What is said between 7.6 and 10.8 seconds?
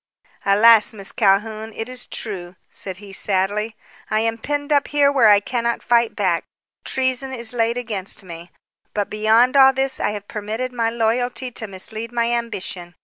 against me. But, beyond all this, I have permitted